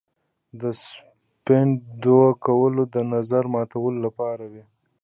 د 0.61 0.61
سپند 0.83 1.73
دود 2.03 2.31
کول 2.45 2.73
د 2.93 2.95
نظر 3.13 3.43
ماتولو 3.53 3.99
لپاره 4.05 4.43
وي. 4.51 4.63